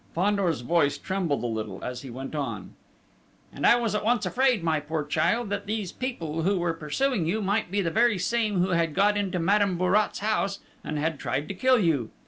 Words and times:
Fandor's 0.15 0.61
voice 0.61 0.97
trembled 0.97 1.43
a 1.43 1.45
little, 1.45 1.83
as 1.83 2.01
he 2.01 2.09
went 2.09 2.33
on: 2.33 2.73
"And 3.53 3.67
I 3.67 3.75
was 3.75 3.93
at 3.93 4.03
once 4.03 4.25
afraid, 4.25 4.63
my 4.63 4.79
poor 4.79 5.03
child, 5.05 5.49
that 5.51 5.67
these 5.67 5.91
people 5.91 6.41
who 6.41 6.57
were 6.57 6.73
pursuing 6.73 7.27
you, 7.27 7.39
might 7.39 7.69
be 7.69 7.81
the 7.81 7.91
very 7.91 8.17
same 8.17 8.57
who 8.61 8.69
had 8.69 8.95
got 8.95 9.15
into 9.15 9.37
Madame 9.37 9.77
Bourrat's 9.77 10.17
house, 10.17 10.57
and 10.83 10.97
had 10.97 11.19
tried 11.19 11.47
to 11.49 11.53
kill 11.53 11.77
you.... 11.77 12.09